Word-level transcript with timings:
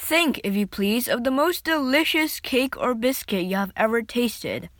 Think, 0.00 0.40
if 0.42 0.54
you 0.54 0.66
please, 0.66 1.06
of 1.06 1.24
the 1.24 1.30
most 1.30 1.64
delicious 1.64 2.40
cake 2.40 2.76
or 2.78 2.94
biscuit 2.94 3.44
you 3.44 3.56
have 3.56 3.72
ever 3.76 4.00
tasted. 4.00 4.70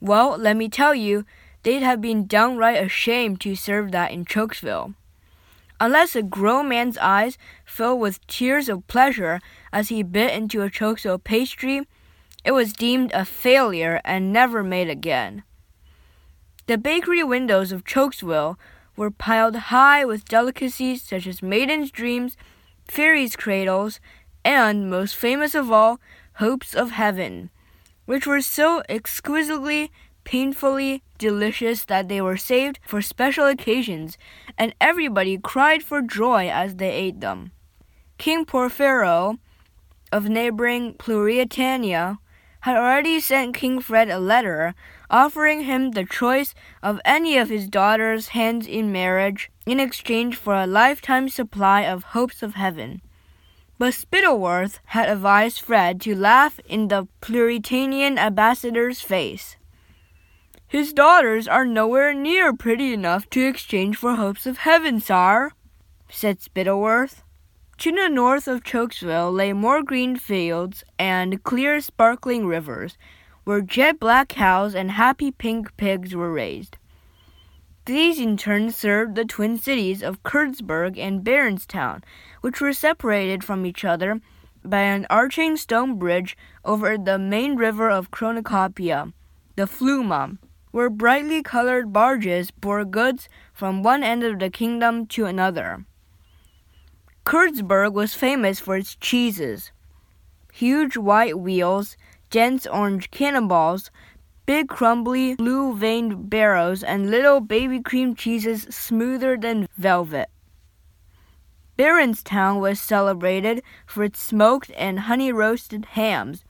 Well, 0.00 0.36
let 0.36 0.56
me 0.56 0.68
tell 0.68 0.94
you, 0.94 1.24
they'd 1.62 1.82
have 1.82 2.00
been 2.00 2.26
downright 2.26 2.82
ashamed 2.82 3.40
to 3.42 3.54
serve 3.54 3.92
that 3.92 4.10
in 4.10 4.24
Chouxville. 4.24 4.94
Unless 5.78 6.16
a 6.16 6.22
grown 6.22 6.68
man's 6.68 6.98
eyes 6.98 7.38
filled 7.64 8.00
with 8.00 8.26
tears 8.26 8.68
of 8.68 8.88
pleasure 8.88 9.40
as 9.72 9.88
he 9.88 10.02
bit 10.02 10.32
into 10.32 10.62
a 10.62 10.70
Chouxville 10.70 11.22
pastry, 11.22 11.86
it 12.42 12.52
was 12.52 12.72
deemed 12.72 13.12
a 13.12 13.24
failure 13.26 14.00
and 14.04 14.32
never 14.32 14.64
made 14.64 14.88
again. 14.88 15.44
The 16.66 16.78
bakery 16.78 17.22
windows 17.22 17.72
of 17.72 17.84
Chouxville 17.84 18.58
were 18.96 19.12
piled 19.12 19.56
high 19.56 20.04
with 20.04 20.24
delicacies 20.24 21.02
such 21.02 21.26
as 21.26 21.42
maiden's 21.42 21.92
dreams, 21.92 22.36
fairies' 22.88 23.36
cradles, 23.36 24.00
and, 24.44 24.90
most 24.90 25.16
famous 25.16 25.54
of 25.54 25.70
all, 25.70 26.00
hopes 26.34 26.74
of 26.74 26.92
heaven, 26.92 27.50
which 28.06 28.26
were 28.26 28.40
so 28.40 28.82
exquisitely, 28.88 29.90
painfully 30.24 31.02
delicious 31.18 31.84
that 31.84 32.08
they 32.08 32.20
were 32.20 32.36
saved 32.36 32.78
for 32.86 33.02
special 33.02 33.46
occasions, 33.46 34.16
and 34.56 34.74
everybody 34.80 35.38
cried 35.38 35.82
for 35.82 36.00
joy 36.00 36.48
as 36.48 36.76
they 36.76 36.90
ate 36.90 37.20
them. 37.20 37.52
King 38.18 38.44
Porfirio 38.44 39.38
of 40.12 40.28
neighboring 40.28 40.94
Pluritania 40.94 42.18
had 42.60 42.76
already 42.76 43.20
sent 43.20 43.54
King 43.54 43.80
Fred 43.80 44.10
a 44.10 44.18
letter 44.18 44.74
offering 45.08 45.62
him 45.62 45.92
the 45.92 46.04
choice 46.04 46.54
of 46.82 47.00
any 47.04 47.38
of 47.38 47.48
his 47.48 47.66
daughter's 47.66 48.28
hands 48.28 48.66
in 48.66 48.92
marriage 48.92 49.50
in 49.66 49.80
exchange 49.80 50.36
for 50.36 50.54
a 50.54 50.66
lifetime 50.66 51.28
supply 51.28 51.82
of 51.82 52.12
hopes 52.12 52.42
of 52.42 52.54
heaven. 52.54 53.00
But 53.80 53.94
Spittleworth 53.94 54.78
had 54.92 55.08
advised 55.08 55.62
Fred 55.62 56.02
to 56.02 56.14
laugh 56.14 56.60
in 56.66 56.88
the 56.88 57.08
Pluritanian 57.22 58.18
ambassador's 58.18 59.00
face. 59.00 59.56
His 60.68 60.92
daughters 60.92 61.48
are 61.48 61.64
nowhere 61.64 62.12
near 62.12 62.52
pretty 62.52 62.92
enough 62.92 63.30
to 63.30 63.40
exchange 63.40 63.96
for 63.96 64.16
hopes 64.16 64.44
of 64.44 64.58
heaven, 64.58 65.00
sire, 65.00 65.52
said 66.10 66.40
Spittleworth. 66.40 67.22
To 67.78 67.90
the 67.90 68.10
north 68.10 68.46
of 68.46 68.64
Chouxville 68.64 69.32
lay 69.32 69.54
more 69.54 69.82
green 69.82 70.16
fields 70.16 70.84
and 70.98 71.42
clear, 71.42 71.80
sparkling 71.80 72.44
rivers, 72.44 72.98
where 73.44 73.62
jet 73.62 73.98
black 73.98 74.28
cows 74.28 74.74
and 74.74 74.90
happy 74.90 75.30
pink 75.30 75.74
pigs 75.78 76.14
were 76.14 76.30
raised. 76.30 76.76
These 77.90 78.20
in 78.20 78.36
turn 78.36 78.70
served 78.70 79.16
the 79.16 79.24
twin 79.24 79.58
cities 79.58 80.00
of 80.00 80.22
Kurdsburg 80.22 80.96
and 80.96 81.24
Baronstown, 81.24 82.04
which 82.40 82.60
were 82.60 82.72
separated 82.72 83.42
from 83.42 83.66
each 83.66 83.84
other 83.84 84.20
by 84.64 84.82
an 84.82 85.08
arching 85.10 85.56
stone 85.56 85.98
bridge 85.98 86.36
over 86.64 86.96
the 86.96 87.18
main 87.18 87.56
river 87.56 87.90
of 87.90 88.12
Cornucopia, 88.12 89.12
the 89.56 89.66
Fluma, 89.66 90.38
where 90.70 90.88
brightly 90.88 91.42
colored 91.42 91.92
barges 91.92 92.52
bore 92.52 92.84
goods 92.84 93.28
from 93.52 93.82
one 93.82 94.04
end 94.04 94.22
of 94.22 94.38
the 94.38 94.50
kingdom 94.50 95.04
to 95.06 95.24
another. 95.24 95.84
Kurdsburg 97.26 97.92
was 97.92 98.14
famous 98.14 98.60
for 98.60 98.76
its 98.76 98.94
cheeses. 98.94 99.72
Huge 100.52 100.96
white 100.96 101.40
wheels, 101.40 101.96
dense 102.30 102.68
orange 102.68 103.10
cannonballs, 103.10 103.90
big 104.46 104.68
crumbly 104.68 105.34
blue 105.34 105.76
veined 105.76 106.28
barrows, 106.30 106.82
and 106.82 107.10
little 107.10 107.40
baby 107.40 107.80
cream 107.80 108.14
cheeses 108.14 108.62
smoother 108.70 109.36
than 109.36 109.68
velvet. 109.76 110.28
Baronstown 111.78 112.60
was 112.60 112.80
celebrated 112.80 113.62
for 113.86 114.04
its 114.04 114.20
smoked 114.20 114.70
and 114.76 115.00
honey 115.00 115.32
roasted 115.32 115.86
hams, 115.92 116.44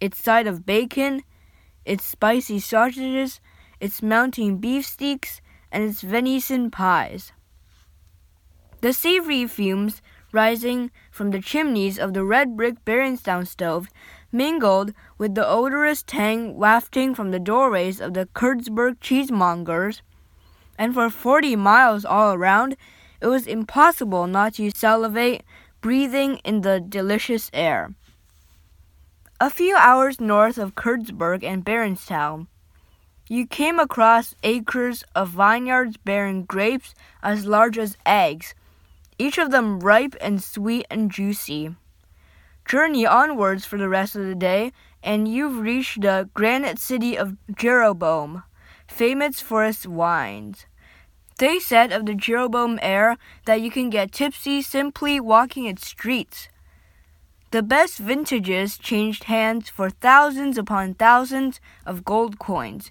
its 0.00 0.22
side 0.22 0.46
of 0.46 0.64
bacon, 0.64 1.22
its 1.84 2.04
spicy 2.04 2.60
sausages, 2.60 3.40
its 3.80 4.02
mounting 4.02 4.58
beef 4.58 4.86
steaks, 4.86 5.40
and 5.72 5.82
its 5.82 6.02
venison 6.02 6.70
pies. 6.70 7.32
The 8.80 8.92
savory 8.92 9.46
fumes 9.46 10.02
rising 10.36 10.90
from 11.10 11.30
the 11.30 11.40
chimneys 11.40 11.98
of 11.98 12.12
the 12.12 12.22
red 12.22 12.56
brick 12.56 12.84
Baronstown 12.84 13.46
stove, 13.46 13.88
mingled 14.30 14.92
with 15.16 15.34
the 15.34 15.48
odorous 15.48 16.02
tang 16.02 16.58
wafting 16.58 17.14
from 17.14 17.30
the 17.30 17.40
doorways 17.40 18.02
of 18.02 18.12
the 18.12 18.26
Kurdsburg 18.34 19.00
cheesemongers, 19.00 20.02
and 20.78 20.92
for 20.92 21.08
forty 21.08 21.56
miles 21.56 22.04
all 22.04 22.34
around, 22.34 22.76
it 23.22 23.28
was 23.28 23.46
impossible 23.46 24.26
not 24.26 24.54
to 24.54 24.70
salivate, 24.70 25.42
breathing 25.80 26.36
in 26.44 26.60
the 26.60 26.80
delicious 26.80 27.50
air. 27.54 27.94
A 29.40 29.48
few 29.48 29.74
hours 29.74 30.20
north 30.20 30.58
of 30.58 30.74
Kurdsburg 30.74 31.42
and 31.42 31.64
Baronstown, 31.64 32.46
you 33.28 33.46
came 33.46 33.78
across 33.78 34.34
acres 34.42 35.02
of 35.14 35.30
vineyards 35.30 35.96
bearing 35.96 36.44
grapes 36.44 36.94
as 37.22 37.46
large 37.46 37.78
as 37.78 37.96
eggs 38.04 38.54
each 39.18 39.38
of 39.38 39.50
them 39.50 39.80
ripe 39.80 40.14
and 40.20 40.42
sweet 40.42 40.86
and 40.90 41.10
juicy. 41.10 41.74
Journey 42.66 43.06
onwards 43.06 43.64
for 43.64 43.78
the 43.78 43.88
rest 43.88 44.16
of 44.16 44.26
the 44.26 44.34
day, 44.34 44.72
and 45.02 45.28
you've 45.28 45.60
reached 45.60 46.00
the 46.00 46.28
granite 46.34 46.78
city 46.78 47.16
of 47.16 47.36
Jeroboam, 47.54 48.42
famous 48.88 49.40
for 49.40 49.64
its 49.64 49.86
wines. 49.86 50.66
They 51.38 51.58
said 51.58 51.92
of 51.92 52.06
the 52.06 52.14
Jeroboam 52.14 52.78
air 52.82 53.18
that 53.44 53.60
you 53.60 53.70
can 53.70 53.90
get 53.90 54.10
tipsy 54.10 54.62
simply 54.62 55.20
walking 55.20 55.66
its 55.66 55.86
streets. 55.86 56.48
The 57.52 57.62
best 57.62 57.98
vintages 57.98 58.78
changed 58.78 59.24
hands 59.24 59.68
for 59.68 59.90
thousands 59.90 60.58
upon 60.58 60.94
thousands 60.94 61.60
of 61.84 62.04
gold 62.04 62.38
coins. 62.38 62.90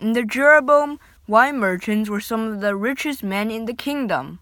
And 0.00 0.14
the 0.14 0.22
Jeroboam 0.22 1.00
wine 1.26 1.58
merchants 1.58 2.08
were 2.08 2.20
some 2.20 2.46
of 2.46 2.60
the 2.60 2.76
richest 2.76 3.22
men 3.22 3.50
in 3.50 3.64
the 3.64 3.74
kingdom. 3.74 4.38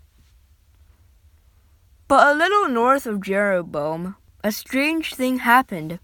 But 2.09 2.29
a 2.29 2.39
little 2.39 2.69
north 2.69 3.05
of 3.07 3.21
Jeroboam, 3.21 4.15
a 4.45 4.53
strange 4.53 5.15
thing 5.15 5.41
happened. 5.41 5.99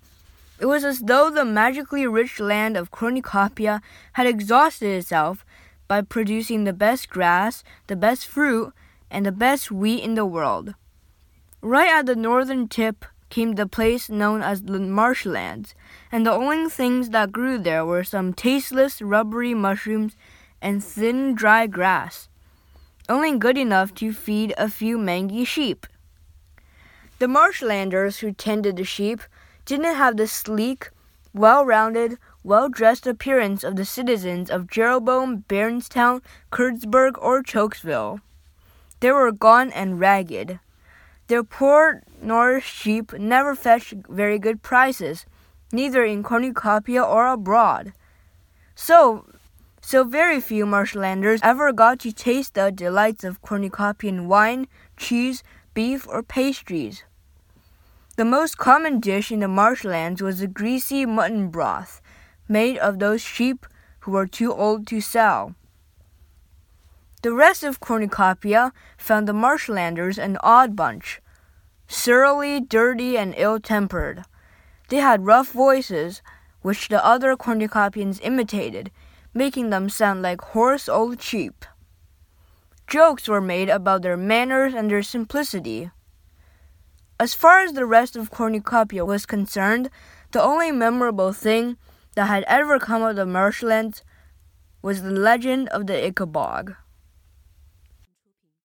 It 0.59 0.67
was 0.67 0.85
as 0.85 0.99
though 0.99 1.31
the 1.31 1.45
magically 1.45 2.09
rich 2.09 2.41
land 2.41 2.77
of 2.77 2.91
Cornucopia 2.91 3.81
had 4.15 4.27
exhausted 4.27 4.89
itself 4.89 5.45
by 5.87 6.03
producing 6.03 6.65
the 6.65 6.73
best 6.73 7.09
grass, 7.09 7.63
the 7.87 7.95
best 7.95 8.27
fruit, 8.27 8.73
and 9.13 9.25
the 9.25 9.31
best 9.31 9.71
wheat 9.71 10.03
in 10.03 10.17
the 10.17 10.27
world. 10.27 10.75
Right 11.61 11.91
at 11.91 12.07
the 12.07 12.17
northern 12.17 12.67
tip 12.67 13.05
came 13.31 13.53
the 13.53 13.69
place 13.69 14.11
known 14.11 14.43
as 14.43 14.63
the 14.63 14.81
marshlands, 14.81 15.73
and 16.11 16.27
the 16.27 16.33
only 16.33 16.69
things 16.69 17.11
that 17.11 17.31
grew 17.31 17.59
there 17.59 17.85
were 17.87 18.03
some 18.03 18.35
tasteless, 18.35 19.01
rubbery 19.01 19.55
mushrooms 19.55 20.17
and 20.61 20.83
thin, 20.83 21.37
dry 21.37 21.69
grass, 21.69 22.29
only 23.09 23.37
good 23.39 23.59
enough 23.59 23.95
to 23.95 24.13
feed 24.13 24.55
a 24.57 24.69
few 24.69 24.99
mangy 24.99 25.45
sheep. 25.45 25.87
The 27.19 27.27
marshlanders 27.27 28.19
who 28.19 28.33
tended 28.33 28.77
the 28.77 28.85
sheep 28.85 29.21
didn't 29.65 29.95
have 29.95 30.17
the 30.17 30.27
sleek, 30.27 30.91
well 31.33 31.65
rounded, 31.65 32.19
well 32.43 32.69
dressed 32.69 33.07
appearance 33.07 33.63
of 33.63 33.77
the 33.77 33.85
citizens 33.85 34.51
of 34.51 34.69
Jeroboam, 34.69 35.45
Baronstown, 35.49 36.23
Kurdsburg, 36.51 37.17
or 37.19 37.43
Chouxville. 37.43 38.21
They 39.01 39.13
were 39.13 39.33
gaunt 39.33 39.73
and 39.75 40.01
ragged. 40.01 40.59
Their 41.29 41.45
poor 41.45 42.03
nourished 42.21 42.75
sheep 42.75 43.13
never 43.15 43.55
fetched 43.55 43.95
very 44.09 44.39
good 44.39 44.63
prices, 44.63 45.25
neither 45.73 46.05
in 46.05 46.23
cornucopia 46.23 47.03
or 47.03 47.27
abroad. 47.29 47.93
So, 48.75 49.27
so 49.85 50.05
very 50.05 50.41
few 50.41 50.65
marshlanders 50.65 51.41
ever 51.43 51.73
got 51.73 51.99
to 51.99 52.13
taste 52.13 52.55
the 52.55 52.71
delights 52.71 53.25
of 53.25 53.43
cornucopian 53.43 54.29
wine, 54.29 54.67
cheese, 54.97 55.43
beef, 55.75 56.07
or 56.09 56.23
pastries. 56.23 57.05
The 58.17 58.25
most 58.25 58.57
common 58.57 59.01
dish 59.01 59.33
in 59.33 59.41
the 59.41 59.49
marshlands 59.49 60.23
was 60.23 60.39
the 60.39 60.47
greasy 60.47 61.05
mutton 61.05 61.49
broth, 61.49 62.01
made 62.49 62.79
of 62.79 63.01
those 63.01 63.21
sheep 63.21 63.67
who 64.01 64.13
were 64.13 64.27
too 64.27 64.53
old 64.53 64.87
to 64.87 65.01
sell. 65.01 65.55
The 67.23 67.33
rest 67.33 67.63
of 67.63 67.81
Cornucopia 67.81 68.73
found 68.97 69.27
the 69.27 69.33
marshlanders 69.33 70.19
an 70.19 70.39
odd 70.43 70.77
bunch, 70.77 71.21
surly, 71.89 72.61
dirty, 72.61 73.17
and 73.17 73.35
ill 73.37 73.61
tempered. 73.61 74.25
They 74.89 74.99
had 74.99 75.27
rough 75.27 75.53
voices, 75.53 76.23
which 76.63 76.89
the 76.89 77.05
other 77.05 77.37
cornucopians 77.37 78.21
imitated, 78.23 78.91
making 79.35 79.71
them 79.71 79.89
sound 79.89 80.23
like 80.23 80.41
hoarse 80.41 80.89
old 80.89 81.21
sheep. 81.21 81.65
Jokes 82.87 83.29
were 83.29 83.41
made 83.41 83.69
about 83.69 84.03
their 84.03 84.17
manners 84.17 84.75
and 84.75 84.91
their 84.91 85.03
simplicity. 85.03 85.91
As 87.19 87.35
far 87.35 87.61
as 87.61 87.73
the 87.73 87.87
rest 87.87 88.17
of 88.17 88.31
Cornucopia 88.31 89.05
was 89.05 89.25
concerned, 89.25 89.89
the 90.33 90.43
only 90.43 90.73
memorable 90.73 91.33
thing 91.33 91.77
that 92.15 92.27
had 92.27 92.45
ever 92.47 92.79
come 92.79 93.03
of 93.03 93.17
the 93.17 93.25
marshlands 93.25 94.03
was 94.83 95.03
the 95.03 95.11
legend 95.11 95.69
of 95.69 95.87
the 95.87 95.95
Ickabog. 95.95 96.77